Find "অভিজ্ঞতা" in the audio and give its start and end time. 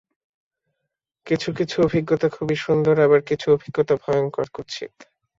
1.81-2.27, 3.53-3.93